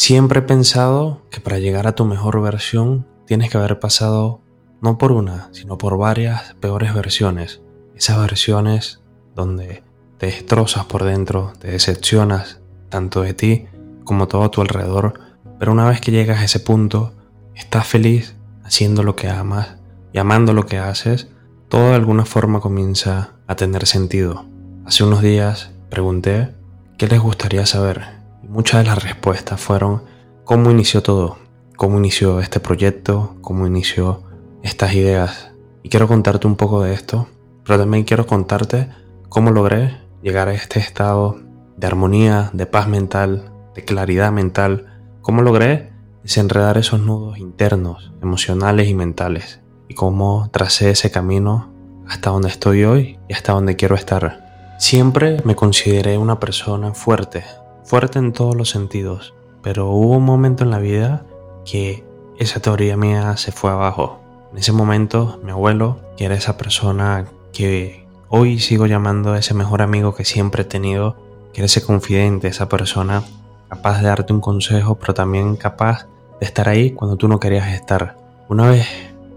Siempre 0.00 0.38
he 0.38 0.42
pensado 0.42 1.26
que 1.30 1.40
para 1.40 1.58
llegar 1.58 1.86
a 1.86 1.94
tu 1.94 2.06
mejor 2.06 2.40
versión 2.40 3.06
tienes 3.26 3.50
que 3.50 3.58
haber 3.58 3.80
pasado 3.80 4.40
no 4.80 4.96
por 4.96 5.12
una, 5.12 5.50
sino 5.52 5.76
por 5.76 5.98
varias 5.98 6.54
peores 6.54 6.94
versiones. 6.94 7.60
Esas 7.94 8.18
versiones 8.18 9.02
donde 9.36 9.84
te 10.16 10.24
destrozas 10.24 10.86
por 10.86 11.04
dentro, 11.04 11.52
te 11.58 11.70
decepcionas 11.72 12.62
tanto 12.88 13.20
de 13.20 13.34
ti 13.34 13.66
como 14.02 14.26
todo 14.26 14.44
a 14.44 14.50
tu 14.50 14.62
alrededor, 14.62 15.20
pero 15.58 15.70
una 15.70 15.86
vez 15.86 16.00
que 16.00 16.12
llegas 16.12 16.40
a 16.40 16.44
ese 16.44 16.60
punto, 16.60 17.12
estás 17.54 17.86
feliz 17.86 18.36
haciendo 18.64 19.02
lo 19.02 19.16
que 19.16 19.28
amas 19.28 19.76
y 20.14 20.18
amando 20.18 20.54
lo 20.54 20.64
que 20.64 20.78
haces, 20.78 21.28
todo 21.68 21.90
de 21.90 21.96
alguna 21.96 22.24
forma 22.24 22.60
comienza 22.60 23.34
a 23.46 23.54
tener 23.54 23.84
sentido. 23.86 24.46
Hace 24.86 25.04
unos 25.04 25.20
días 25.20 25.72
pregunté 25.90 26.54
qué 26.96 27.06
les 27.06 27.20
gustaría 27.20 27.66
saber 27.66 28.19
muchas 28.50 28.82
de 28.82 28.90
las 28.90 29.02
respuestas 29.02 29.60
fueron 29.60 30.02
cómo 30.44 30.72
inició 30.72 31.04
todo, 31.04 31.38
cómo 31.76 31.98
inició 31.98 32.40
este 32.40 32.58
proyecto, 32.58 33.36
cómo 33.42 33.64
inició 33.64 34.24
estas 34.64 34.92
ideas. 34.94 35.52
Y 35.84 35.88
quiero 35.88 36.08
contarte 36.08 36.48
un 36.48 36.56
poco 36.56 36.82
de 36.82 36.92
esto, 36.92 37.28
pero 37.64 37.78
también 37.78 38.02
quiero 38.02 38.26
contarte 38.26 38.90
cómo 39.28 39.52
logré 39.52 39.98
llegar 40.20 40.48
a 40.48 40.54
este 40.54 40.80
estado 40.80 41.38
de 41.76 41.86
armonía, 41.86 42.50
de 42.52 42.66
paz 42.66 42.88
mental, 42.88 43.52
de 43.76 43.84
claridad 43.84 44.32
mental, 44.32 45.00
cómo 45.22 45.42
logré 45.42 45.92
desenredar 46.24 46.76
esos 46.76 46.98
nudos 46.98 47.38
internos, 47.38 48.12
emocionales 48.20 48.88
y 48.88 48.94
mentales, 48.94 49.60
y 49.86 49.94
cómo 49.94 50.50
tracé 50.50 50.90
ese 50.90 51.12
camino 51.12 51.72
hasta 52.08 52.30
donde 52.30 52.48
estoy 52.48 52.82
hoy 52.82 53.20
y 53.28 53.32
hasta 53.32 53.52
donde 53.52 53.76
quiero 53.76 53.94
estar. 53.94 54.74
Siempre 54.80 55.36
me 55.44 55.54
consideré 55.54 56.18
una 56.18 56.40
persona 56.40 56.94
fuerte, 56.94 57.44
fuerte 57.90 58.20
en 58.20 58.32
todos 58.32 58.54
los 58.54 58.70
sentidos, 58.70 59.34
pero 59.64 59.88
hubo 59.90 60.16
un 60.16 60.24
momento 60.24 60.62
en 60.62 60.70
la 60.70 60.78
vida 60.78 61.26
que 61.64 62.04
esa 62.38 62.60
teoría 62.60 62.96
mía 62.96 63.36
se 63.36 63.50
fue 63.50 63.72
abajo. 63.72 64.20
En 64.52 64.58
ese 64.58 64.70
momento, 64.70 65.40
mi 65.42 65.50
abuelo, 65.50 65.98
que 66.16 66.24
era 66.24 66.36
esa 66.36 66.56
persona 66.56 67.26
que 67.52 68.06
hoy 68.28 68.60
sigo 68.60 68.86
llamando 68.86 69.34
ese 69.34 69.54
mejor 69.54 69.82
amigo 69.82 70.14
que 70.14 70.24
siempre 70.24 70.62
he 70.62 70.64
tenido, 70.64 71.16
que 71.52 71.62
era 71.62 71.66
ese 71.66 71.82
confidente, 71.82 72.46
esa 72.46 72.68
persona 72.68 73.24
capaz 73.68 74.00
de 74.00 74.06
darte 74.06 74.32
un 74.32 74.40
consejo, 74.40 74.94
pero 74.94 75.12
también 75.12 75.56
capaz 75.56 76.06
de 76.38 76.46
estar 76.46 76.68
ahí 76.68 76.92
cuando 76.92 77.16
tú 77.16 77.26
no 77.26 77.40
querías 77.40 77.72
estar. 77.72 78.16
Una 78.48 78.70
vez 78.70 78.86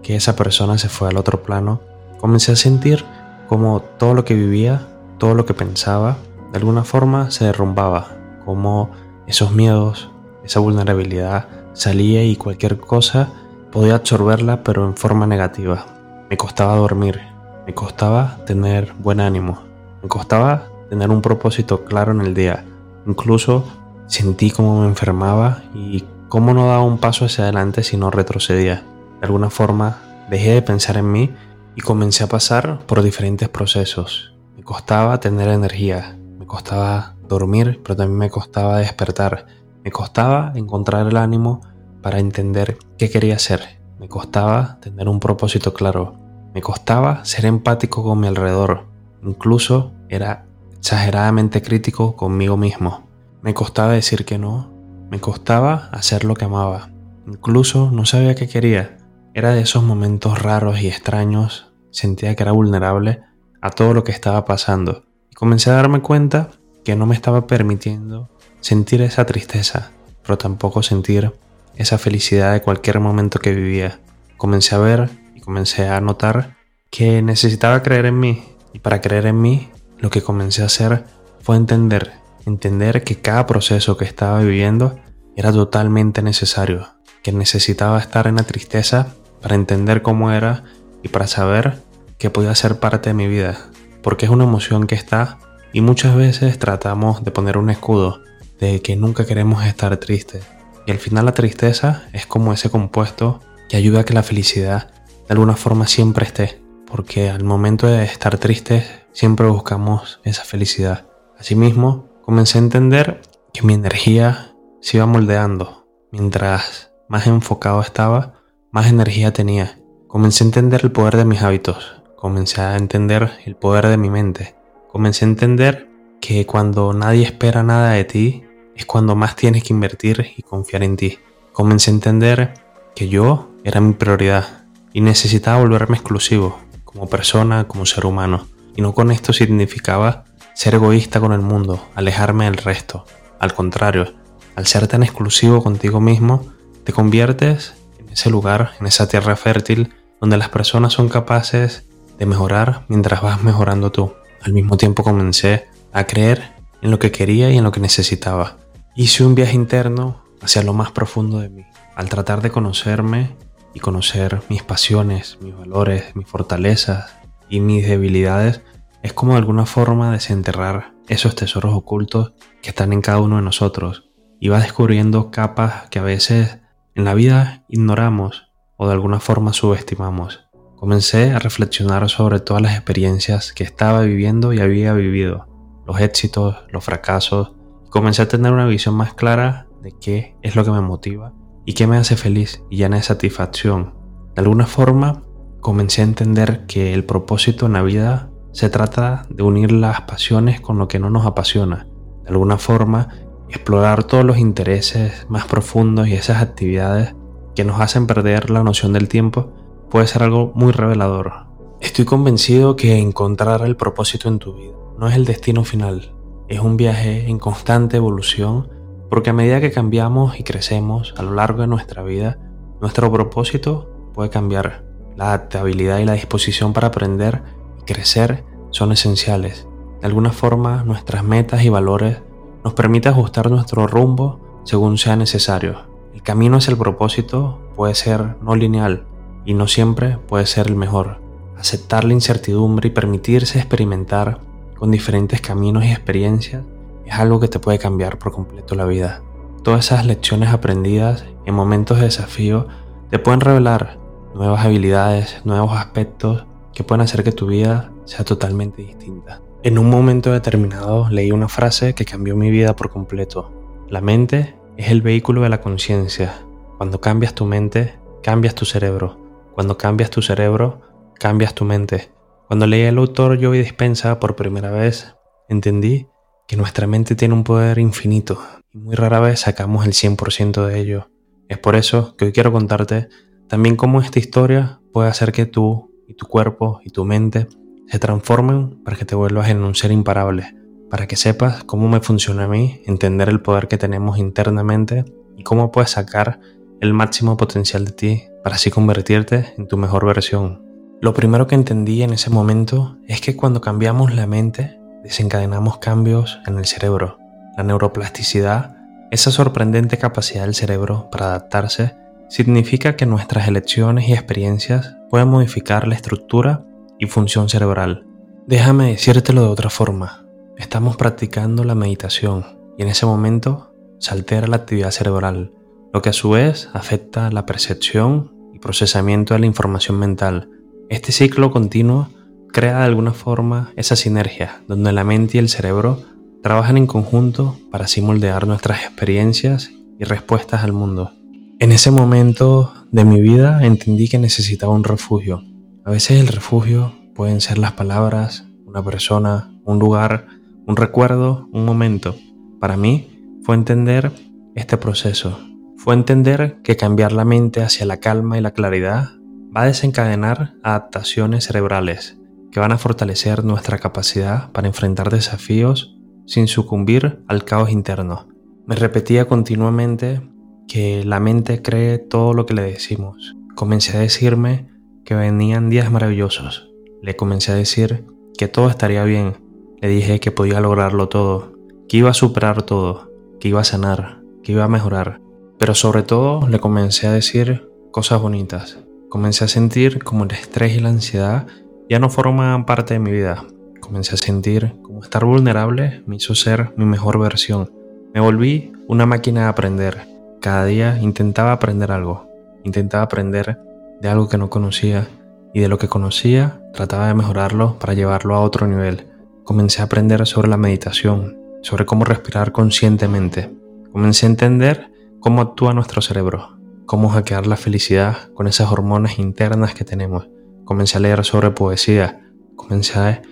que 0.00 0.14
esa 0.14 0.36
persona 0.36 0.78
se 0.78 0.88
fue 0.88 1.08
al 1.08 1.16
otro 1.16 1.42
plano, 1.42 1.80
comencé 2.20 2.52
a 2.52 2.56
sentir 2.56 3.04
como 3.48 3.80
todo 3.80 4.14
lo 4.14 4.24
que 4.24 4.34
vivía, 4.34 4.86
todo 5.18 5.34
lo 5.34 5.44
que 5.44 5.54
pensaba, 5.54 6.18
de 6.52 6.58
alguna 6.58 6.84
forma 6.84 7.32
se 7.32 7.46
derrumbaba, 7.46 8.22
cómo 8.44 8.90
esos 9.26 9.52
miedos, 9.52 10.10
esa 10.44 10.60
vulnerabilidad 10.60 11.48
salía 11.72 12.24
y 12.24 12.36
cualquier 12.36 12.78
cosa 12.78 13.30
podía 13.72 13.96
absorberla 13.96 14.62
pero 14.62 14.84
en 14.84 14.96
forma 14.96 15.26
negativa. 15.26 15.86
Me 16.30 16.36
costaba 16.36 16.76
dormir, 16.76 17.20
me 17.66 17.74
costaba 17.74 18.38
tener 18.46 18.92
buen 18.98 19.20
ánimo, 19.20 19.62
me 20.02 20.08
costaba 20.08 20.68
tener 20.88 21.10
un 21.10 21.22
propósito 21.22 21.84
claro 21.84 22.12
en 22.12 22.20
el 22.20 22.34
día. 22.34 22.64
Incluso 23.06 23.64
sentí 24.06 24.50
cómo 24.50 24.80
me 24.80 24.86
enfermaba 24.86 25.62
y 25.74 26.04
cómo 26.28 26.54
no 26.54 26.66
daba 26.66 26.82
un 26.82 26.98
paso 26.98 27.24
hacia 27.24 27.44
adelante 27.44 27.82
si 27.82 27.96
no 27.96 28.10
retrocedía. 28.10 28.82
De 29.20 29.26
alguna 29.26 29.50
forma 29.50 29.98
dejé 30.30 30.52
de 30.52 30.62
pensar 30.62 30.96
en 30.96 31.10
mí 31.10 31.30
y 31.74 31.80
comencé 31.80 32.24
a 32.24 32.28
pasar 32.28 32.80
por 32.86 33.02
diferentes 33.02 33.48
procesos. 33.48 34.34
Me 34.56 34.62
costaba 34.62 35.18
tener 35.20 35.48
energía, 35.48 36.16
me 36.44 36.48
costaba 36.48 37.16
dormir, 37.26 37.80
pero 37.82 37.96
también 37.96 38.18
me 38.18 38.28
costaba 38.28 38.76
despertar. 38.76 39.46
Me 39.82 39.90
costaba 39.90 40.52
encontrar 40.54 41.06
el 41.06 41.16
ánimo 41.16 41.62
para 42.02 42.18
entender 42.18 42.76
qué 42.98 43.08
quería 43.08 43.36
hacer. 43.36 43.80
Me 43.98 44.10
costaba 44.10 44.78
tener 44.80 45.08
un 45.08 45.20
propósito 45.20 45.72
claro. 45.72 46.18
Me 46.52 46.60
costaba 46.60 47.24
ser 47.24 47.46
empático 47.46 48.02
con 48.02 48.20
mi 48.20 48.26
alrededor. 48.26 48.84
Incluso 49.22 49.92
era 50.10 50.44
exageradamente 50.76 51.62
crítico 51.62 52.14
conmigo 52.14 52.58
mismo. 52.58 53.08
Me 53.40 53.54
costaba 53.54 53.92
decir 53.94 54.26
que 54.26 54.36
no. 54.36 54.70
Me 55.10 55.20
costaba 55.20 55.88
hacer 55.92 56.24
lo 56.24 56.34
que 56.34 56.44
amaba. 56.44 56.90
Incluso 57.26 57.90
no 57.90 58.04
sabía 58.04 58.34
qué 58.34 58.48
quería. 58.48 58.98
Era 59.32 59.52
de 59.52 59.62
esos 59.62 59.82
momentos 59.82 60.42
raros 60.42 60.78
y 60.82 60.88
extraños. 60.88 61.72
Sentía 61.90 62.34
que 62.34 62.42
era 62.42 62.52
vulnerable 62.52 63.22
a 63.62 63.70
todo 63.70 63.94
lo 63.94 64.04
que 64.04 64.12
estaba 64.12 64.44
pasando. 64.44 65.04
Comencé 65.44 65.68
a 65.68 65.74
darme 65.74 66.00
cuenta 66.00 66.48
que 66.84 66.96
no 66.96 67.04
me 67.04 67.14
estaba 67.14 67.46
permitiendo 67.46 68.30
sentir 68.60 69.02
esa 69.02 69.26
tristeza, 69.26 69.90
pero 70.22 70.38
tampoco 70.38 70.82
sentir 70.82 71.34
esa 71.76 71.98
felicidad 71.98 72.54
de 72.54 72.62
cualquier 72.62 72.98
momento 72.98 73.38
que 73.38 73.52
vivía. 73.52 74.00
Comencé 74.38 74.74
a 74.74 74.78
ver 74.78 75.10
y 75.34 75.42
comencé 75.42 75.86
a 75.86 76.00
notar 76.00 76.56
que 76.88 77.20
necesitaba 77.20 77.82
creer 77.82 78.06
en 78.06 78.18
mí 78.18 78.42
y 78.72 78.78
para 78.78 79.02
creer 79.02 79.26
en 79.26 79.38
mí 79.38 79.68
lo 79.98 80.08
que 80.08 80.22
comencé 80.22 80.62
a 80.62 80.66
hacer 80.66 81.04
fue 81.42 81.56
entender, 81.56 82.12
entender 82.46 83.04
que 83.04 83.20
cada 83.20 83.44
proceso 83.44 83.98
que 83.98 84.06
estaba 84.06 84.40
viviendo 84.40 84.98
era 85.36 85.52
totalmente 85.52 86.22
necesario, 86.22 86.88
que 87.22 87.32
necesitaba 87.32 87.98
estar 87.98 88.28
en 88.28 88.36
la 88.36 88.44
tristeza 88.44 89.14
para 89.42 89.56
entender 89.56 90.00
cómo 90.00 90.32
era 90.32 90.64
y 91.02 91.08
para 91.08 91.26
saber 91.26 91.82
que 92.16 92.30
podía 92.30 92.54
ser 92.54 92.78
parte 92.78 93.10
de 93.10 93.14
mi 93.14 93.28
vida, 93.28 93.58
porque 94.04 94.26
es 94.26 94.30
una 94.30 94.44
emoción 94.44 94.86
que 94.86 94.94
está 94.94 95.38
y 95.72 95.80
muchas 95.80 96.14
veces 96.14 96.58
tratamos 96.60 97.24
de 97.24 97.32
poner 97.32 97.58
un 97.58 97.70
escudo 97.70 98.20
de 98.60 98.80
que 98.80 98.94
nunca 98.94 99.26
queremos 99.26 99.64
estar 99.64 99.96
tristes. 99.96 100.44
Y 100.86 100.92
al 100.92 100.98
final 100.98 101.24
la 101.24 101.32
tristeza 101.32 102.04
es 102.12 102.26
como 102.26 102.52
ese 102.52 102.70
compuesto 102.70 103.40
que 103.68 103.76
ayuda 103.76 104.00
a 104.00 104.04
que 104.04 104.14
la 104.14 104.22
felicidad 104.22 104.90
de 105.26 105.32
alguna 105.32 105.56
forma 105.56 105.88
siempre 105.88 106.26
esté. 106.26 106.62
Porque 106.86 107.30
al 107.30 107.42
momento 107.42 107.86
de 107.86 108.04
estar 108.04 108.38
tristes 108.38 108.84
siempre 109.12 109.48
buscamos 109.48 110.20
esa 110.22 110.44
felicidad. 110.44 111.06
Asimismo, 111.38 112.08
comencé 112.22 112.58
a 112.58 112.62
entender 112.62 113.22
que 113.52 113.62
mi 113.62 113.72
energía 113.72 114.54
se 114.80 114.98
iba 114.98 115.06
moldeando. 115.06 115.88
Mientras 116.12 116.92
más 117.08 117.26
enfocado 117.26 117.80
estaba, 117.80 118.34
más 118.70 118.86
energía 118.86 119.32
tenía. 119.32 119.80
Comencé 120.06 120.44
a 120.44 120.48
entender 120.48 120.82
el 120.84 120.92
poder 120.92 121.16
de 121.16 121.24
mis 121.24 121.42
hábitos. 121.42 122.03
Comencé 122.16 122.60
a 122.60 122.76
entender 122.76 123.32
el 123.44 123.56
poder 123.56 123.88
de 123.88 123.96
mi 123.96 124.10
mente 124.10 124.54
comencé 124.94 125.24
a 125.24 125.28
entender 125.28 125.88
que 126.20 126.46
cuando 126.46 126.92
nadie 126.92 127.24
espera 127.24 127.64
nada 127.64 127.90
de 127.90 128.04
ti 128.04 128.44
es 128.76 128.86
cuando 128.86 129.16
más 129.16 129.34
tienes 129.34 129.64
que 129.64 129.72
invertir 129.72 130.30
y 130.36 130.42
confiar 130.42 130.84
en 130.84 130.96
ti. 130.96 131.18
Comencé 131.52 131.90
a 131.90 131.94
entender 131.94 132.54
que 132.94 133.08
yo 133.08 133.50
era 133.64 133.80
mi 133.80 133.94
prioridad 133.94 134.66
y 134.92 135.00
necesitaba 135.00 135.60
volverme 135.60 135.96
exclusivo 135.96 136.60
como 136.84 137.08
persona, 137.08 137.66
como 137.66 137.86
ser 137.86 138.06
humano. 138.06 138.46
Y 138.76 138.82
no 138.82 138.94
con 138.94 139.10
esto 139.10 139.32
significaba 139.32 140.26
ser 140.54 140.76
egoísta 140.76 141.18
con 141.18 141.32
el 141.32 141.40
mundo, 141.40 141.84
alejarme 141.96 142.44
del 142.44 142.58
resto. 142.58 143.04
Al 143.40 143.52
contrario, 143.52 144.14
al 144.54 144.68
ser 144.68 144.86
tan 144.86 145.02
exclusivo 145.02 145.60
contigo 145.60 146.00
mismo, 146.00 146.46
te 146.84 146.92
conviertes 146.92 147.74
en 147.98 148.10
ese 148.10 148.30
lugar, 148.30 148.74
en 148.78 148.86
esa 148.86 149.08
tierra 149.08 149.34
fértil, 149.34 149.92
donde 150.20 150.36
las 150.36 150.50
personas 150.50 150.92
son 150.92 151.08
capaces 151.08 151.88
de 152.18 152.26
mejorar 152.26 152.84
mientras 152.88 153.22
vas 153.22 153.42
mejorando 153.42 153.90
tú. 153.92 154.14
Al 154.42 154.52
mismo 154.52 154.76
tiempo 154.76 155.02
comencé 155.02 155.68
a 155.92 156.04
creer 156.04 156.52
en 156.82 156.90
lo 156.90 156.98
que 156.98 157.12
quería 157.12 157.50
y 157.50 157.56
en 157.56 157.64
lo 157.64 157.72
que 157.72 157.80
necesitaba. 157.80 158.56
Hice 158.94 159.24
un 159.24 159.34
viaje 159.34 159.54
interno 159.54 160.22
hacia 160.42 160.62
lo 160.62 160.74
más 160.74 160.92
profundo 160.92 161.38
de 161.40 161.48
mí, 161.48 161.64
al 161.96 162.08
tratar 162.08 162.42
de 162.42 162.50
conocerme 162.50 163.36
y 163.72 163.80
conocer 163.80 164.42
mis 164.48 164.62
pasiones, 164.62 165.38
mis 165.40 165.56
valores, 165.56 166.14
mis 166.14 166.28
fortalezas 166.28 167.14
y 167.48 167.60
mis 167.60 167.86
debilidades, 167.86 168.60
es 169.02 169.12
como 169.12 169.32
de 169.32 169.38
alguna 169.38 169.66
forma 169.66 170.12
desenterrar 170.12 170.92
esos 171.08 171.34
tesoros 171.34 171.74
ocultos 171.74 172.32
que 172.62 172.70
están 172.70 172.92
en 172.92 173.02
cada 173.02 173.20
uno 173.20 173.36
de 173.36 173.42
nosotros 173.42 174.10
y 174.40 174.48
va 174.48 174.60
descubriendo 174.60 175.30
capas 175.30 175.88
que 175.90 175.98
a 175.98 176.02
veces 176.02 176.58
en 176.94 177.04
la 177.04 177.14
vida 177.14 177.64
ignoramos 177.68 178.50
o 178.76 178.86
de 178.86 178.92
alguna 178.92 179.20
forma 179.20 179.52
subestimamos. 179.52 180.44
Comencé 180.84 181.32
a 181.32 181.38
reflexionar 181.38 182.10
sobre 182.10 182.40
todas 182.40 182.62
las 182.62 182.74
experiencias 182.74 183.54
que 183.54 183.64
estaba 183.64 184.02
viviendo 184.02 184.52
y 184.52 184.60
había 184.60 184.92
vivido, 184.92 185.46
los 185.86 185.98
éxitos, 185.98 186.56
los 186.68 186.84
fracasos, 186.84 187.52
y 187.86 187.88
comencé 187.88 188.20
a 188.20 188.28
tener 188.28 188.52
una 188.52 188.66
visión 188.66 188.94
más 188.94 189.14
clara 189.14 189.66
de 189.80 189.92
qué 189.92 190.36
es 190.42 190.56
lo 190.56 190.62
que 190.62 190.70
me 190.72 190.82
motiva 190.82 191.32
y 191.64 191.72
qué 191.72 191.86
me 191.86 191.96
hace 191.96 192.18
feliz 192.18 192.62
y 192.68 192.76
llena 192.76 192.98
de 192.98 193.02
satisfacción. 193.02 193.94
De 194.34 194.42
alguna 194.42 194.66
forma, 194.66 195.22
comencé 195.60 196.02
a 196.02 196.04
entender 196.04 196.66
que 196.66 196.92
el 196.92 197.04
propósito 197.04 197.64
en 197.64 197.72
la 197.72 197.82
vida 197.82 198.28
se 198.52 198.68
trata 198.68 199.24
de 199.30 199.42
unir 199.42 199.72
las 199.72 200.02
pasiones 200.02 200.60
con 200.60 200.76
lo 200.76 200.86
que 200.86 200.98
no 200.98 201.08
nos 201.08 201.24
apasiona. 201.24 201.86
De 202.24 202.28
alguna 202.28 202.58
forma, 202.58 203.08
explorar 203.48 204.04
todos 204.04 204.26
los 204.26 204.36
intereses 204.36 205.24
más 205.30 205.46
profundos 205.46 206.08
y 206.08 206.12
esas 206.12 206.42
actividades 206.42 207.14
que 207.54 207.64
nos 207.64 207.80
hacen 207.80 208.06
perder 208.06 208.50
la 208.50 208.62
noción 208.62 208.92
del 208.92 209.08
tiempo 209.08 209.63
puede 209.94 210.08
ser 210.08 210.24
algo 210.24 210.50
muy 210.56 210.72
revelador. 210.72 211.46
Estoy 211.80 212.04
convencido 212.04 212.74
que 212.74 212.98
encontrar 212.98 213.62
el 213.62 213.76
propósito 213.76 214.28
en 214.28 214.40
tu 214.40 214.52
vida 214.56 214.74
no 214.98 215.06
es 215.06 215.14
el 215.14 215.24
destino 215.24 215.62
final, 215.62 216.16
es 216.48 216.58
un 216.58 216.76
viaje 216.76 217.30
en 217.30 217.38
constante 217.38 217.96
evolución 217.98 218.68
Porque 219.08 219.30
a 219.30 219.32
medida 219.32 219.60
que 219.60 219.70
cambiamos 219.70 220.40
y 220.40 220.42
crecemos 220.42 221.14
a 221.16 221.22
lo 221.22 221.34
largo 221.34 221.60
de 221.60 221.68
nuestra 221.68 222.02
vida, 222.02 222.40
nuestro 222.80 223.12
propósito 223.12 223.88
puede 224.14 224.30
cambiar. 224.30 224.84
La 225.14 225.26
adaptabilidad 225.26 226.00
y 226.00 226.06
la 226.06 226.14
disposición 226.14 226.72
para 226.72 226.88
aprender 226.88 227.42
y 227.80 227.84
crecer 227.84 228.42
son 228.70 228.90
esenciales. 228.90 229.68
De 230.00 230.08
alguna 230.08 230.32
forma, 230.32 230.82
nuestras 230.82 231.22
metas 231.22 231.62
y 231.62 231.68
valores 231.68 232.20
nos 232.64 232.74
permiten 232.74 233.12
ajustar 233.12 233.48
nuestro 233.48 233.86
rumbo 233.86 234.40
según 234.64 234.98
sea 234.98 235.14
necesario. 235.14 235.82
El 236.12 236.22
camino 236.22 236.56
hacia 236.56 236.72
el 236.72 236.78
propósito 236.78 237.60
puede 237.76 237.94
ser 237.94 238.34
no 238.42 238.56
lineal 238.56 239.06
y 239.44 239.54
no 239.54 239.68
siempre 239.68 240.18
puede 240.28 240.46
ser 240.46 240.66
el 240.66 240.76
mejor. 240.76 241.18
Aceptar 241.58 242.04
la 242.04 242.12
incertidumbre 242.12 242.88
y 242.88 242.92
permitirse 242.92 243.58
experimentar 243.58 244.40
con 244.76 244.90
diferentes 244.90 245.40
caminos 245.40 245.84
y 245.84 245.90
experiencias 245.90 246.62
es 247.06 247.14
algo 247.14 247.40
que 247.40 247.48
te 247.48 247.58
puede 247.58 247.78
cambiar 247.78 248.18
por 248.18 248.32
completo 248.32 248.74
la 248.74 248.84
vida. 248.84 249.22
Todas 249.62 249.86
esas 249.86 250.06
lecciones 250.06 250.50
aprendidas 250.50 251.24
en 251.46 251.54
momentos 251.54 251.98
de 251.98 252.04
desafío 252.04 252.66
te 253.10 253.18
pueden 253.18 253.40
revelar 253.40 253.98
nuevas 254.34 254.64
habilidades, 254.64 255.40
nuevos 255.44 255.72
aspectos 255.72 256.44
que 256.74 256.84
pueden 256.84 257.02
hacer 257.02 257.22
que 257.22 257.32
tu 257.32 257.46
vida 257.46 257.92
sea 258.04 258.24
totalmente 258.24 258.82
distinta. 258.82 259.40
En 259.62 259.78
un 259.78 259.88
momento 259.88 260.32
determinado 260.32 261.08
leí 261.08 261.30
una 261.30 261.48
frase 261.48 261.94
que 261.94 262.04
cambió 262.04 262.36
mi 262.36 262.50
vida 262.50 262.76
por 262.76 262.90
completo. 262.90 263.50
La 263.88 264.00
mente 264.00 264.56
es 264.76 264.90
el 264.90 265.00
vehículo 265.00 265.42
de 265.42 265.48
la 265.48 265.60
conciencia. 265.60 266.34
Cuando 266.76 267.00
cambias 267.00 267.34
tu 267.34 267.46
mente, 267.46 267.94
cambias 268.22 268.54
tu 268.54 268.66
cerebro. 268.66 269.23
Cuando 269.54 269.78
cambias 269.78 270.10
tu 270.10 270.20
cerebro, 270.20 270.80
cambias 271.14 271.54
tu 271.54 271.64
mente. 271.64 272.10
Cuando 272.48 272.66
leí 272.66 272.82
el 272.82 272.98
autor 272.98 273.42
Joey 273.42 273.60
Dispensa 273.60 274.18
por 274.18 274.34
primera 274.34 274.72
vez, 274.72 275.14
entendí 275.48 276.08
que 276.48 276.56
nuestra 276.56 276.88
mente 276.88 277.14
tiene 277.14 277.34
un 277.34 277.44
poder 277.44 277.78
infinito 277.78 278.38
y 278.72 278.78
muy 278.78 278.96
rara 278.96 279.20
vez 279.20 279.40
sacamos 279.40 279.86
el 279.86 279.92
100% 279.92 280.66
de 280.66 280.80
ello. 280.80 281.08
Es 281.48 281.58
por 281.58 281.76
eso 281.76 282.16
que 282.16 282.26
hoy 282.26 282.32
quiero 282.32 282.52
contarte 282.52 283.08
también 283.48 283.76
cómo 283.76 284.00
esta 284.00 284.18
historia 284.18 284.80
puede 284.92 285.08
hacer 285.08 285.30
que 285.30 285.46
tú 285.46 285.92
y 286.08 286.14
tu 286.14 286.26
cuerpo 286.26 286.80
y 286.84 286.90
tu 286.90 287.04
mente 287.04 287.46
se 287.86 287.98
transformen 288.00 288.82
para 288.82 288.96
que 288.96 289.04
te 289.04 289.14
vuelvas 289.14 289.50
en 289.50 289.62
un 289.62 289.76
ser 289.76 289.92
imparable, 289.92 290.56
para 290.90 291.06
que 291.06 291.14
sepas 291.14 291.62
cómo 291.62 291.88
me 291.88 292.00
funciona 292.00 292.44
a 292.44 292.48
mí, 292.48 292.82
entender 292.86 293.28
el 293.28 293.40
poder 293.40 293.68
que 293.68 293.78
tenemos 293.78 294.18
internamente 294.18 295.04
y 295.36 295.44
cómo 295.44 295.70
puedes 295.70 295.90
sacar 295.90 296.40
el 296.80 296.92
máximo 296.92 297.36
potencial 297.36 297.84
de 297.84 297.92
ti 297.92 298.22
para 298.42 298.56
así 298.56 298.70
convertirte 298.70 299.54
en 299.56 299.66
tu 299.66 299.76
mejor 299.76 300.06
versión. 300.06 300.62
Lo 301.00 301.14
primero 301.14 301.46
que 301.46 301.54
entendí 301.54 302.02
en 302.02 302.12
ese 302.12 302.30
momento 302.30 302.96
es 303.06 303.20
que 303.20 303.36
cuando 303.36 303.60
cambiamos 303.60 304.14
la 304.14 304.26
mente, 304.26 304.78
desencadenamos 305.02 305.78
cambios 305.78 306.40
en 306.46 306.58
el 306.58 306.64
cerebro. 306.64 307.18
La 307.56 307.62
neuroplasticidad, 307.62 308.76
esa 309.10 309.30
sorprendente 309.30 309.98
capacidad 309.98 310.44
del 310.44 310.54
cerebro 310.54 311.08
para 311.10 311.26
adaptarse, 311.26 311.94
significa 312.28 312.96
que 312.96 313.06
nuestras 313.06 313.48
elecciones 313.48 314.08
y 314.08 314.12
experiencias 314.12 314.96
pueden 315.10 315.28
modificar 315.28 315.86
la 315.86 315.94
estructura 315.94 316.64
y 316.98 317.06
función 317.06 317.48
cerebral. 317.48 318.06
Déjame 318.46 318.88
decírtelo 318.88 319.42
de 319.42 319.48
otra 319.48 319.70
forma. 319.70 320.26
Estamos 320.56 320.96
practicando 320.96 321.64
la 321.64 321.74
meditación 321.74 322.44
y 322.76 322.82
en 322.82 322.88
ese 322.88 323.06
momento 323.06 323.74
se 323.98 324.12
altera 324.12 324.46
la 324.46 324.56
actividad 324.56 324.90
cerebral, 324.90 325.52
lo 325.94 326.02
que 326.02 326.08
a 326.08 326.12
su 326.12 326.30
vez 326.30 326.68
afecta 326.72 327.30
la 327.30 327.46
percepción 327.46 328.32
y 328.52 328.58
procesamiento 328.58 329.32
de 329.32 329.40
la 329.40 329.46
información 329.46 329.96
mental. 329.96 330.50
Este 330.88 331.12
ciclo 331.12 331.52
continuo 331.52 332.08
crea 332.52 332.80
de 332.80 332.84
alguna 332.84 333.12
forma 333.12 333.72
esa 333.76 333.94
sinergia 333.94 334.60
donde 334.66 334.90
la 334.90 335.04
mente 335.04 335.36
y 335.36 335.38
el 335.38 335.48
cerebro 335.48 336.02
trabajan 336.42 336.78
en 336.78 336.88
conjunto 336.88 337.56
para 337.70 337.84
así 337.84 338.02
moldear 338.02 338.48
nuestras 338.48 338.82
experiencias 338.82 339.70
y 340.00 340.02
respuestas 340.02 340.64
al 340.64 340.72
mundo. 340.72 341.12
En 341.60 341.70
ese 341.70 341.92
momento 341.92 342.74
de 342.90 343.04
mi 343.04 343.20
vida 343.20 343.64
entendí 343.64 344.08
que 344.08 344.18
necesitaba 344.18 344.72
un 344.72 344.82
refugio. 344.82 345.44
A 345.84 345.92
veces 345.92 346.20
el 346.20 346.26
refugio 346.26 346.92
pueden 347.14 347.40
ser 347.40 347.56
las 347.58 347.70
palabras, 347.70 348.48
una 348.66 348.82
persona, 348.82 349.56
un 349.64 349.78
lugar, 349.78 350.26
un 350.66 350.74
recuerdo, 350.74 351.48
un 351.52 351.64
momento. 351.64 352.16
Para 352.60 352.76
mí 352.76 353.38
fue 353.44 353.54
entender 353.54 354.10
este 354.56 354.76
proceso. 354.76 355.53
Fue 355.84 355.92
entender 355.92 356.62
que 356.64 356.78
cambiar 356.78 357.12
la 357.12 357.26
mente 357.26 357.60
hacia 357.60 357.84
la 357.84 357.98
calma 357.98 358.38
y 358.38 358.40
la 358.40 358.52
claridad 358.52 359.10
va 359.54 359.64
a 359.64 359.66
desencadenar 359.66 360.54
adaptaciones 360.62 361.44
cerebrales 361.44 362.18
que 362.50 362.58
van 362.58 362.72
a 362.72 362.78
fortalecer 362.78 363.44
nuestra 363.44 363.76
capacidad 363.76 364.50
para 364.52 364.66
enfrentar 364.66 365.10
desafíos 365.10 365.94
sin 366.24 366.48
sucumbir 366.48 367.22
al 367.28 367.44
caos 367.44 367.68
interno. 367.68 368.28
Me 368.66 368.76
repetía 368.76 369.26
continuamente 369.26 370.22
que 370.68 371.04
la 371.04 371.20
mente 371.20 371.60
cree 371.60 371.98
todo 371.98 372.32
lo 372.32 372.46
que 372.46 372.54
le 372.54 372.62
decimos. 372.62 373.36
Comencé 373.54 373.98
a 373.98 374.00
decirme 374.00 374.70
que 375.04 375.14
venían 375.14 375.68
días 375.68 375.92
maravillosos. 375.92 376.66
Le 377.02 377.14
comencé 377.14 377.52
a 377.52 377.56
decir 377.56 378.06
que 378.38 378.48
todo 378.48 378.70
estaría 378.70 379.04
bien. 379.04 379.34
Le 379.82 379.88
dije 379.88 380.18
que 380.18 380.30
podía 380.30 380.62
lograrlo 380.62 381.10
todo, 381.10 381.52
que 381.90 381.98
iba 381.98 382.08
a 382.08 382.14
superar 382.14 382.62
todo, 382.62 383.12
que 383.38 383.48
iba 383.48 383.60
a 383.60 383.64
sanar, 383.64 384.22
que 384.42 384.52
iba 384.52 384.64
a 384.64 384.68
mejorar. 384.68 385.20
Pero 385.58 385.74
sobre 385.74 386.02
todo 386.02 386.48
le 386.48 386.58
comencé 386.58 387.06
a 387.06 387.12
decir 387.12 387.68
cosas 387.90 388.20
bonitas. 388.20 388.78
Comencé 389.08 389.44
a 389.44 389.48
sentir 389.48 390.02
como 390.02 390.24
el 390.24 390.32
estrés 390.32 390.76
y 390.76 390.80
la 390.80 390.88
ansiedad 390.88 391.46
ya 391.88 391.98
no 391.98 392.10
forman 392.10 392.66
parte 392.66 392.94
de 392.94 393.00
mi 393.00 393.12
vida. 393.12 393.44
Comencé 393.80 394.14
a 394.14 394.18
sentir 394.18 394.74
como 394.82 395.02
estar 395.02 395.24
vulnerable 395.24 396.02
me 396.06 396.16
hizo 396.16 396.34
ser 396.34 396.72
mi 396.76 396.84
mejor 396.84 397.18
versión. 397.18 397.70
Me 398.14 398.20
volví 398.20 398.72
una 398.88 399.06
máquina 399.06 399.42
de 399.42 399.48
aprender. 399.48 400.08
Cada 400.40 400.64
día 400.64 400.98
intentaba 401.00 401.52
aprender 401.52 401.92
algo. 401.92 402.26
Intentaba 402.64 403.04
aprender 403.04 403.58
de 404.00 404.08
algo 404.08 404.28
que 404.28 404.38
no 404.38 404.50
conocía 404.50 405.06
y 405.52 405.60
de 405.60 405.68
lo 405.68 405.78
que 405.78 405.88
conocía 405.88 406.60
trataba 406.72 407.08
de 407.08 407.14
mejorarlo 407.14 407.78
para 407.78 407.94
llevarlo 407.94 408.34
a 408.34 408.40
otro 408.40 408.66
nivel. 408.66 409.06
Comencé 409.44 409.82
a 409.82 409.84
aprender 409.84 410.26
sobre 410.26 410.48
la 410.48 410.56
meditación, 410.56 411.36
sobre 411.62 411.86
cómo 411.86 412.04
respirar 412.04 412.52
conscientemente. 412.52 413.50
Comencé 413.92 414.26
a 414.26 414.30
entender 414.30 414.90
cómo 415.24 415.40
actúa 415.40 415.72
nuestro 415.72 416.02
cerebro, 416.02 416.58
cómo 416.84 417.08
hackear 417.08 417.46
la 417.46 417.56
felicidad 417.56 418.30
con 418.34 418.46
esas 418.46 418.70
hormonas 418.70 419.18
internas 419.18 419.72
que 419.72 419.82
tenemos 419.82 420.28
comencé 420.66 420.98
a 420.98 421.00
leer 421.00 421.24
sobre 421.24 421.50
poesía, 421.50 422.20
comencé 422.56 422.98
a, 422.98 423.22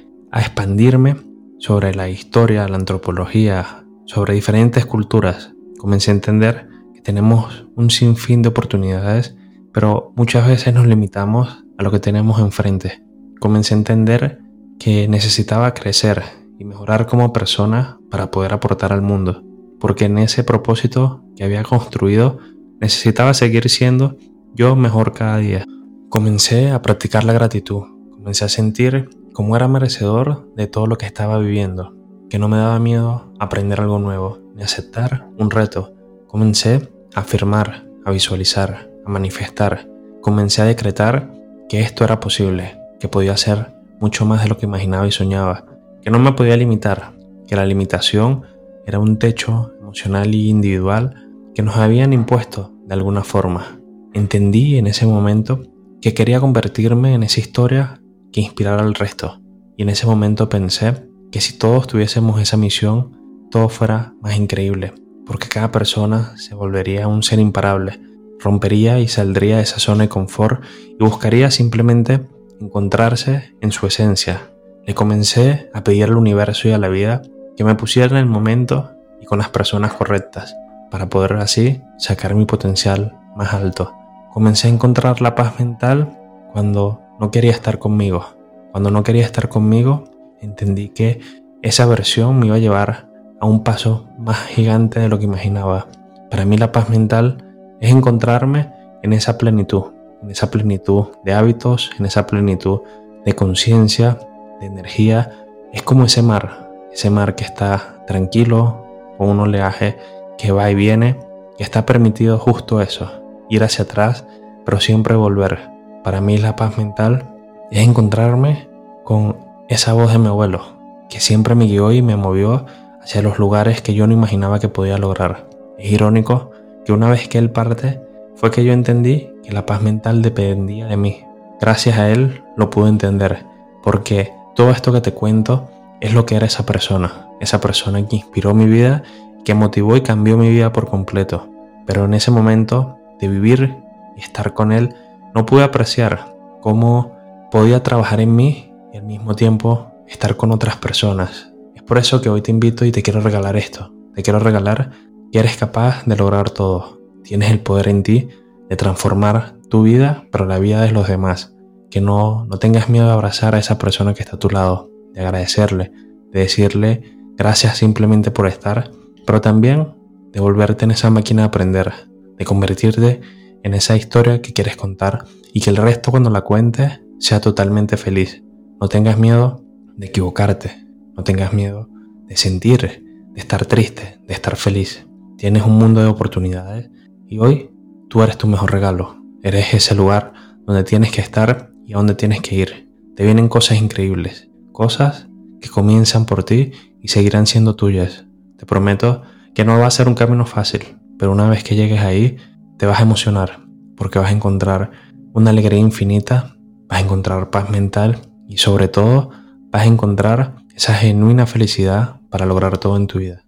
expandirme 0.41 1.17
sobre 1.59 1.95
la 1.95 2.09
historia, 2.09 2.67
la 2.67 2.77
antropología, 2.77 3.85
sobre 4.07 4.33
diferentes 4.33 4.87
culturas. 4.87 5.53
Comencé 5.77 6.11
a 6.11 6.15
entender 6.15 6.67
que 6.95 7.03
tenemos 7.03 7.67
un 7.77 7.91
sinfín 7.91 8.41
de 8.41 8.49
oportunidades, 8.49 9.37
pero 9.75 10.15
muchas 10.17 10.47
veces 10.47 10.73
nos 10.73 10.87
limitamos 10.87 11.63
a 11.77 11.83
lo 11.83 11.91
que 11.91 12.01
tenemos 12.01 12.41
enfrente. 12.41 13.05
Comencé 13.39 13.75
a 13.75 13.77
entender 13.77 14.41
que 14.79 15.09
necesitaba 15.09 15.75
crecer 15.75 16.23
y 16.59 16.65
mejorar 16.65 17.07
como 17.07 17.35
persona 17.35 17.99
para 18.11 18.31
poder 18.31 18.55
aportar 18.55 18.95
al 18.95 19.03
mundo, 19.03 19.45
porque 19.83 20.05
en 20.05 20.17
ese 20.19 20.45
propósito 20.45 21.25
que 21.35 21.43
había 21.43 21.65
construido 21.65 22.39
necesitaba 22.81 23.35
seguir 23.35 23.69
siendo 23.69 24.17
yo 24.55 24.77
mejor 24.77 25.13
cada 25.13 25.39
día. 25.39 25.67
Comencé 26.09 26.71
a 26.71 26.81
practicar 26.83 27.25
la 27.25 27.33
gratitud, 27.33 27.83
comencé 28.13 28.45
a 28.45 28.49
sentir 28.49 29.11
cómo 29.33 29.57
era 29.57 29.67
merecedor 29.67 30.49
de 30.55 30.69
todo 30.69 30.87
lo 30.87 30.99
que 30.99 31.07
estaba 31.07 31.37
viviendo, 31.41 31.97
que 32.31 32.39
no 32.39 32.47
me 32.47 32.59
daba 32.59 32.79
miedo 32.79 33.33
aprender 33.41 33.81
algo 33.81 33.99
nuevo, 33.99 34.39
ni 34.55 34.63
aceptar 34.63 35.27
un 35.37 35.51
reto. 35.51 35.93
Comencé 36.29 36.89
a 37.17 37.21
afirmar, 37.21 37.85
a 38.05 38.13
visualizar, 38.13 38.89
a 39.05 39.11
manifestar, 39.11 39.91
comencé 40.21 40.63
a 40.63 40.67
decretar 40.67 41.35
que 41.69 41.81
esto 41.81 42.05
era 42.05 42.21
posible, 42.21 42.79
que 43.01 43.09
podía 43.09 43.37
ser 43.37 43.75
mucho 43.99 44.27
más 44.27 44.45
de 44.45 44.49
lo 44.49 44.59
que 44.59 44.67
imaginaba 44.67 45.09
y 45.09 45.11
soñaba, 45.11 45.65
que 46.03 46.11
no 46.13 46.21
me 46.21 46.35
podía 46.35 46.57
limitar, 46.57 47.15
que 47.49 47.57
la 47.57 47.67
limitación 47.67 48.45
era 48.87 48.99
un 48.99 49.19
techo 49.19 49.73
emocional 49.81 50.35
y 50.35 50.49
individual 50.49 51.29
que 51.55 51.63
nos 51.63 51.77
habían 51.77 52.13
impuesto 52.13 52.73
de 52.87 52.95
alguna 52.95 53.25
forma. 53.25 53.81
Entendí 54.13 54.77
en 54.77 54.87
ese 54.87 55.07
momento 55.07 55.63
que 56.01 56.15
quería 56.15 56.41
convertirme 56.41 57.15
en 57.15 57.23
esa 57.23 57.41
historia 57.41 58.03
que 58.33 58.41
inspirara 58.41 58.83
al 58.83 58.95
resto. 58.95 59.41
Y 59.77 59.83
en 59.83 59.89
ese 59.89 60.07
momento 60.07 60.49
pensé 60.49 61.09
que 61.31 61.41
si 61.41 61.59
todos 61.59 61.87
tuviésemos 61.87 62.41
esa 62.41 62.57
misión, 62.57 63.19
todo 63.51 63.69
fuera 63.69 64.15
más 64.21 64.37
increíble, 64.37 64.93
porque 65.27 65.49
cada 65.49 65.71
persona 65.71 66.37
se 66.37 66.55
volvería 66.55 67.09
un 67.09 67.23
ser 67.23 67.39
imparable, 67.39 68.01
rompería 68.41 68.99
y 68.99 69.09
saldría 69.09 69.59
de 69.59 69.63
esa 69.63 69.79
zona 69.79 70.05
de 70.05 70.09
confort 70.09 70.63
y 70.99 71.03
buscaría 71.03 71.51
simplemente 71.51 72.21
encontrarse 72.61 73.55
en 73.61 73.73
su 73.73 73.87
esencia. 73.87 74.51
Le 74.87 74.95
comencé 74.95 75.71
a 75.73 75.85
pedir 75.85 76.05
al 76.05 76.17
universo 76.17 76.69
y 76.69 76.73
a 76.73 76.79
la 76.79 76.89
vida 76.89 77.23
que 77.57 77.65
me 77.65 77.75
pusiera 77.75 78.11
en 78.11 78.17
el 78.17 78.27
momento 78.27 78.93
y 79.21 79.27
con 79.27 79.39
las 79.39 79.49
personas 79.49 79.93
correctas, 79.95 80.57
para 80.91 81.09
poder 81.09 81.35
así 81.35 81.83
sacar 81.99 82.35
mi 82.35 82.45
potencial 82.45 83.17
más 83.37 83.55
alto. 83.55 83.95
Comencé 84.33 84.69
a 84.69 84.71
encontrar 84.71 85.21
la 85.21 85.35
paz 85.35 85.59
mental 85.59 86.19
cuando 86.53 87.01
no 87.21 87.31
quería 87.31 87.53
estar 87.53 87.79
conmigo. 87.79 88.27
Cuando 88.73 88.91
no 88.91 89.03
quería 89.03 89.25
estar 89.25 89.49
conmigo, 89.49 90.05
entendí 90.41 90.89
que 90.89 91.21
esa 91.63 91.87
versión 91.87 92.39
me 92.39 92.47
iba 92.47 92.57
a 92.57 92.61
llevar 92.61 93.09
a 93.41 93.47
un 93.47 93.63
paso 93.63 94.09
más 94.19 94.39
gigante 94.47 95.01
de 95.01 95.09
lo 95.09 95.19
que 95.19 95.25
imaginaba. 95.25 95.87
Para 96.31 96.45
mí 96.45 96.57
la 96.57 96.73
paz 96.73 96.89
mental 96.89 97.45
es 97.81 97.91
encontrarme 97.91 98.73
en 99.03 99.13
esa 99.13 99.37
plenitud, 99.37 99.93
en 100.23 100.31
esa 100.31 100.51
plenitud 100.51 101.09
de 101.25 101.35
hábitos, 101.35 101.91
en 101.99 102.07
esa 102.07 102.27
plenitud 102.27 102.81
de 103.25 103.35
conciencia, 103.35 104.19
de 104.61 104.67
energía. 104.67 105.31
Es 105.73 105.83
como 105.83 106.05
ese 106.05 106.23
mar, 106.23 106.72
ese 106.93 107.11
mar 107.11 107.35
que 107.35 107.45
está 107.45 108.05
tranquilo, 108.07 108.87
con 109.19 109.29
un 109.29 109.41
oleaje 109.41 109.99
que 110.39 110.53
va 110.53 110.71
y 110.71 110.75
viene, 110.75 111.19
está 111.63 111.87
permitido 111.87 112.39
justo 112.39 112.81
eso, 112.81 113.11
ir 113.49 113.63
hacia 113.63 113.85
atrás, 113.85 114.25
pero 114.65 114.81
siempre 114.81 115.15
volver. 115.15 115.71
Para 116.05 116.21
mí 116.21 116.39
la 116.39 116.57
paz 116.57 116.77
mental 116.77 117.25
es 117.71 117.87
encontrarme 117.87 118.69
con 119.05 119.37
esa 119.69 119.93
voz 119.93 120.13
de 120.13 120.19
mi 120.19 120.27
abuelo, 120.27 120.61
que 121.09 121.21
siempre 121.21 121.55
me 121.55 121.67
guió 121.67 121.93
y 121.93 122.03
me 122.03 122.17
movió 122.17 122.67
hacia 123.01 123.23
los 123.23 123.39
lugares 123.39 123.81
que 123.81 123.95
yo 123.95 124.07
no 124.07 124.13
imaginaba 124.13 124.59
que 124.59 124.69
podía 124.69 124.99
lograr. 124.99 125.47
Es 125.79 125.91
irónico 125.91 126.51
que 126.85 126.93
una 126.93 127.11
vez 127.11 127.29
que 127.29 127.39
él 127.39 127.51
parte, 127.51 128.01
fue 128.35 128.51
que 128.51 128.65
yo 128.65 128.73
entendí 128.73 129.31
que 129.45 129.53
la 129.53 129.67
paz 129.67 129.83
mental 129.83 130.23
dependía 130.23 130.87
de 130.87 130.97
mí. 130.97 131.25
Gracias 131.61 131.99
a 131.99 132.11
él 132.11 132.43
lo 132.57 132.71
pude 132.71 132.89
entender, 132.89 133.45
porque 133.83 134.33
todo 134.55 134.71
esto 134.71 134.93
que 134.93 135.01
te 135.01 135.13
cuento 135.13 135.69
es 136.03 136.13
lo 136.15 136.27
que 136.27 136.35
era 136.35 136.47
esa 136.47 136.67
persona, 136.67 137.29
esa 137.41 137.61
persona 137.61 138.05
que 138.05 138.17
inspiró 138.17 138.55
mi 138.55 138.67
vida, 138.67 139.05
que 139.45 139.55
motivó 139.55 139.97
y 139.97 140.01
cambió 140.01 140.37
mi 140.37 140.51
vida 140.51 140.73
por 140.73 140.91
completo. 140.91 141.49
Pero 141.87 142.07
en 142.07 142.15
ese 142.15 142.33
momento 142.33 142.97
de 143.21 143.29
vivir 143.29 143.77
y 144.17 144.21
estar 144.21 144.53
con 144.53 144.73
él, 144.73 144.97
no 145.33 145.47
pude 145.47 145.63
apreciar 145.63 146.35
cómo 146.61 147.17
podía 147.53 147.85
trabajar 147.85 148.21
en 148.21 148.35
mí 148.35 148.75
y 148.93 148.97
al 148.97 149.05
mismo 149.05 149.37
tiempo 149.37 149.93
estar 150.09 150.37
con 150.37 150.51
otras 150.51 150.77
personas. 150.77 151.53
Es 151.77 151.85
por 151.85 151.99
eso 151.99 152.21
que 152.21 152.29
hoy 152.29 152.43
te 152.43 152.51
invito 152.51 152.85
y 152.85 152.91
te 152.91 153.05
quiero 153.05 153.21
regalar 153.21 153.57
esto. 153.57 153.93
Te 154.17 154.25
quiero 154.25 154.41
regalar 154.41 154.91
que 155.31 155.39
eres 155.39 155.57
capaz 155.57 156.05
de 156.05 156.17
lograr 156.17 156.51
todo. 156.51 157.01
Tienes 157.23 157.53
el 157.53 157.61
poder 157.61 157.87
en 157.87 158.03
ti 158.03 158.29
de 158.69 158.75
transformar 158.75 159.55
tu 159.71 159.85
vida, 159.85 160.25
pero 160.33 160.47
la 160.47 160.59
vida 160.59 160.83
de 160.83 160.91
los 160.91 161.07
demás. 161.07 161.55
Que 161.93 162.01
no, 162.01 162.45
no 162.47 162.59
tengas 162.59 162.89
miedo 162.89 163.07
de 163.07 163.13
abrazar 163.13 163.55
a 163.55 163.61
esa 163.61 163.79
persona 163.79 164.15
que 164.15 164.25
está 164.25 164.35
a 164.35 164.41
tu 164.41 164.51
lado, 164.51 164.92
de 165.13 165.21
agradecerle, 165.21 165.93
de 166.31 166.41
decirle 166.41 167.17
gracias 167.37 167.79
simplemente 167.79 168.31
por 168.31 168.47
estar, 168.47 168.91
pero 169.27 169.41
también 169.41 169.95
de 170.33 170.41
volverte 170.41 170.85
en 170.85 170.93
esa 170.93 171.11
máquina 171.11 171.43
de 171.43 171.49
aprender, 171.49 171.93
de 172.39 172.45
convertirte 172.45 173.21
en 173.63 173.75
esa 173.75 173.97
historia 173.97 174.43
que 174.43 174.53
quieres 174.53 174.77
contar 174.77 175.25
y 175.53 175.61
que 175.61 175.71
el 175.71 175.77
resto 175.77 176.11
cuando 176.11 176.31
la 176.31 176.43
cuentes 176.43 177.01
sea 177.19 177.41
totalmente 177.41 177.97
feliz. 177.97 178.43
No 178.81 178.89
tengas 178.89 179.19
miedo 179.19 179.65
de 179.97 180.07
equivocarte, 180.07 180.85
no 181.17 181.23
tengas 181.23 181.53
miedo 181.53 181.89
de 182.27 182.37
sentir, 182.37 182.81
de 182.81 183.41
estar 183.41 183.65
triste, 183.67 184.19
de 184.27 184.35
estar 184.35 184.57
feliz. 184.57 185.07
Tienes 185.37 185.65
un 185.65 185.77
mundo 185.77 186.01
de 186.01 186.09
oportunidades 186.09 186.91
y 187.29 187.39
hoy 187.39 187.71
tú 188.09 188.23
eres 188.23 188.39
tu 188.39 188.47
mejor 188.47 188.73
regalo. 188.73 189.23
Eres 189.43 189.75
ese 189.75 189.95
lugar 189.95 190.33
donde 190.67 190.85
tienes 190.85 191.11
que 191.11 191.21
estar 191.21 191.73
y 191.85 191.95
a 191.95 191.97
donde 191.97 192.15
tienes 192.15 192.41
que 192.41 192.55
ir. 192.55 192.91
Te 193.17 193.25
vienen 193.25 193.49
cosas 193.49 193.81
increíbles, 193.81 194.49
cosas 194.73 195.29
que 195.61 195.69
comienzan 195.69 196.27
por 196.27 196.45
ti 196.45 196.73
y 197.01 197.09
seguirán 197.09 197.47
siendo 197.47 197.77
tuyas. 197.77 198.27
Te 198.57 198.67
prometo 198.67 199.23
que 199.55 199.65
no 199.65 199.79
va 199.79 199.87
a 199.87 199.91
ser 199.91 200.09
un 200.09 200.15
camino 200.15 200.47
fácil, 200.47 200.99
pero 201.19 201.33
una 201.33 201.49
vez 201.49 201.63
que 201.63 201.77
llegues 201.77 202.01
ahí, 202.01 202.37
te 202.79 202.87
vas 202.87 202.99
a 202.99 203.03
emocionar, 203.03 203.61
porque 203.97 204.19
vas 204.19 204.31
a 204.31 204.35
encontrar 204.35 204.91
una 205.33 205.51
alegría 205.51 205.79
infinita, 205.79 206.57
vas 206.89 206.99
a 206.99 207.05
encontrar 207.05 207.51
paz 207.51 207.71
mental 207.71 208.19
y 208.49 208.59
sobre 208.59 208.89
todo 208.89 209.31
vas 209.71 209.83
a 209.83 209.87
encontrar 209.87 210.57
esa 210.75 210.95
genuina 210.95 211.47
felicidad 211.47 212.21
para 212.31 212.47
lograr 212.47 212.79
todo 212.79 212.97
en 212.97 213.07
tu 213.07 213.19
vida. 213.19 213.45